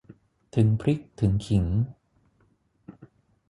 [0.55, 1.65] ถึงพริกถึงขิง